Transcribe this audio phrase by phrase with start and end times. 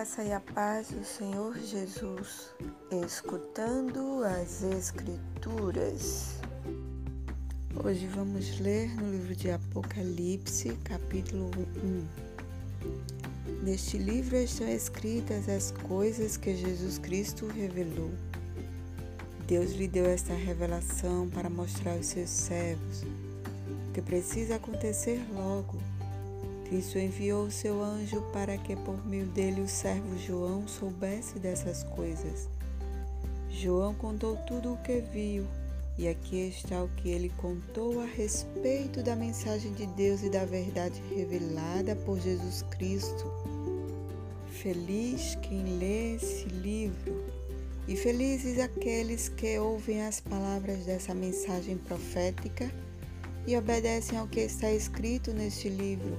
[0.00, 2.54] graça e a paz do Senhor Jesus,
[3.04, 6.40] escutando as Escrituras.
[7.84, 11.50] Hoje vamos ler no livro de Apocalipse, capítulo
[11.84, 13.62] 1.
[13.62, 18.10] Neste livro estão escritas as coisas que Jesus Cristo revelou.
[19.46, 25.76] Deus lhe deu esta revelação para mostrar aos seus servos o que precisa acontecer logo
[26.70, 31.82] Cristo enviou o seu anjo para que por meio dele o servo João soubesse dessas
[31.82, 32.48] coisas.
[33.50, 35.44] João contou tudo o que viu,
[35.98, 40.44] e aqui está o que ele contou a respeito da mensagem de Deus e da
[40.44, 43.24] verdade revelada por Jesus Cristo.
[44.52, 47.24] Feliz quem lê esse livro,
[47.88, 52.70] e felizes aqueles que ouvem as palavras dessa mensagem profética
[53.44, 56.16] e obedecem ao que está escrito neste livro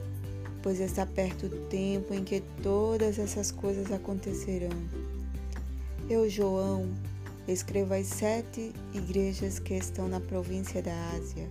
[0.62, 4.70] pois está perto o tempo em que todas essas coisas acontecerão.
[6.10, 6.90] Eu, João,
[7.48, 11.48] escrevo às sete igrejas que estão na província da Ásia.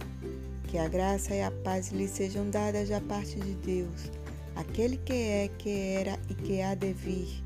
[0.69, 4.13] Que a graça e a paz lhe sejam dadas da parte de Deus,
[4.55, 7.43] aquele que é, que era e que há de vir,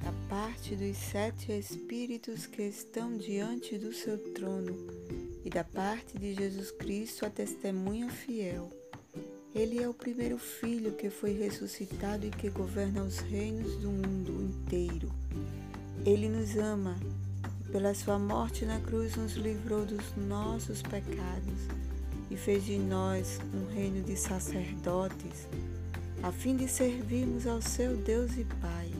[0.00, 4.76] da parte dos sete Espíritos que estão diante do seu trono,
[5.44, 8.81] e da parte de Jesus Cristo, a testemunha fiel
[9.54, 14.32] ele é o primeiro filho que foi ressuscitado e que governa os reinos do mundo
[14.42, 15.10] inteiro.
[16.06, 16.96] Ele nos ama
[17.70, 21.68] pela sua morte na cruz, nos livrou dos nossos pecados
[22.30, 25.46] e fez de nós um reino de sacerdotes,
[26.22, 28.90] a fim de servirmos ao seu Deus e Pai.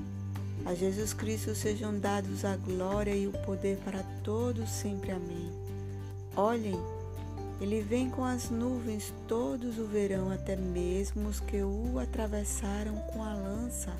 [0.67, 5.11] A Jesus Cristo sejam dados a glória e o poder para todos sempre.
[5.13, 5.51] Amém.
[6.37, 6.79] Olhem,
[7.63, 13.23] ele vem com as nuvens, todos o verão, até mesmo os que o atravessaram com
[13.23, 13.93] a lança.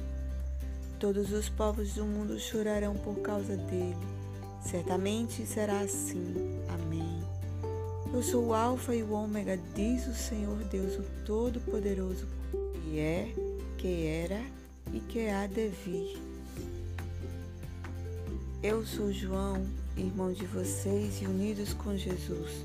[0.99, 3.97] Todos os povos do mundo chorarão por causa dele.
[4.65, 6.35] Certamente será assim.
[6.71, 7.23] Amém.
[8.13, 12.27] Eu sou o Alfa e o Ômega, diz o Senhor Deus, o Todo-Poderoso,
[12.83, 13.33] que é,
[13.79, 14.43] que era
[14.93, 16.21] e que há de vir.
[18.61, 19.65] Eu sou João,
[19.97, 22.65] irmão de vocês e unidos com Jesus.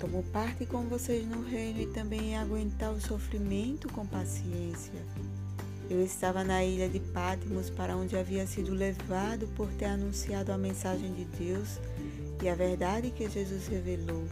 [0.00, 4.94] Tomo parte com vocês no reino e também aguentar o sofrimento com paciência.
[5.90, 10.56] Eu estava na ilha de Patmos, para onde havia sido levado por ter anunciado a
[10.56, 11.78] mensagem de Deus
[12.42, 14.24] e a verdade que Jesus revelou.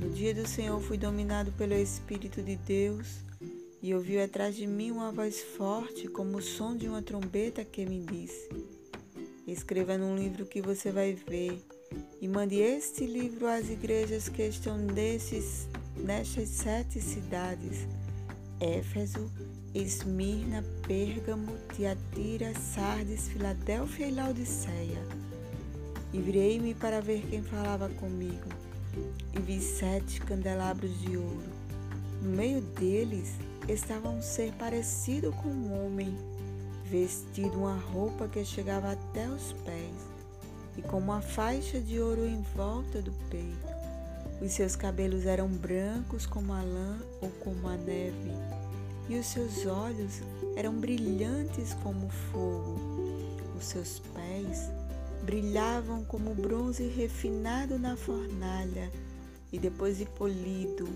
[0.00, 3.18] No dia do Senhor fui dominado pelo Espírito de Deus
[3.82, 7.84] e ouvi atrás de mim uma voz forte, como o som de uma trombeta, que
[7.84, 8.48] me disse:
[9.46, 11.62] Escreva num livro que você vai ver
[12.20, 17.86] e mande este livro às igrejas que estão nesses, nestas sete cidades:
[18.60, 19.30] Éfeso,
[19.74, 25.02] Esmirna, Pérgamo, Tiatira, Sardes, Filadélfia e Laodiceia.
[26.12, 28.48] E virei-me para ver quem falava comigo,
[29.32, 31.52] e vi sete candelabros de ouro.
[32.22, 33.34] No meio deles
[33.68, 36.16] estava um ser parecido com um homem,
[36.84, 40.13] vestido uma roupa que chegava até os pés
[40.76, 43.74] e com uma faixa de ouro em volta do peito.
[44.40, 48.32] Os seus cabelos eram brancos como a lã ou como a neve,
[49.08, 50.20] e os seus olhos
[50.56, 52.78] eram brilhantes como fogo.
[53.56, 54.70] Os seus pés
[55.22, 58.90] brilhavam como bronze refinado na fornalha
[59.52, 60.88] e depois de polido.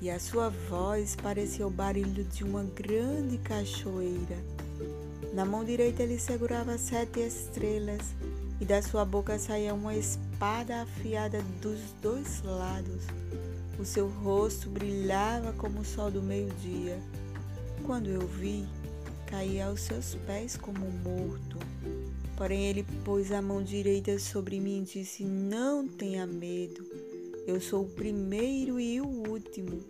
[0.00, 4.36] E a sua voz parecia o barulho de uma grande cachoeira.
[5.32, 8.14] Na mão direita ele segurava sete estrelas
[8.62, 13.02] e da sua boca saía uma espada afiada dos dois lados.
[13.76, 16.96] O seu rosto brilhava como o sol do meio-dia.
[17.84, 18.64] Quando eu vi,
[19.26, 21.58] caí aos seus pés como morto.
[22.36, 26.86] Porém, ele pôs a mão direita sobre mim e disse: Não tenha medo.
[27.48, 29.82] Eu sou o primeiro e o último.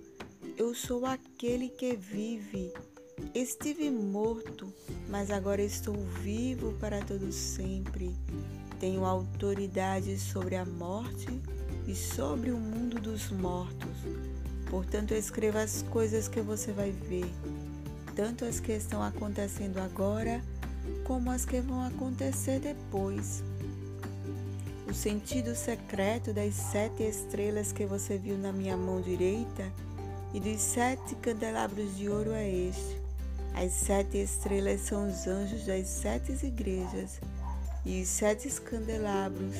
[0.57, 2.73] Eu sou aquele que vive.
[3.35, 4.71] Estive morto,
[5.09, 8.15] mas agora estou vivo para todo sempre.
[8.79, 11.41] Tenho autoridade sobre a morte
[11.87, 13.97] e sobre o mundo dos mortos.
[14.69, 17.31] Portanto, escreva as coisas que você vai ver,
[18.15, 20.43] tanto as que estão acontecendo agora,
[21.05, 23.43] como as que vão acontecer depois.
[24.87, 29.73] O sentido secreto das sete estrelas que você viu na minha mão direita
[30.35, 33.02] e dos sete candelabros de ouro é este.
[33.55, 37.21] As sete estrelas são os anjos das sete igrejas
[37.85, 39.57] e os sete candelabros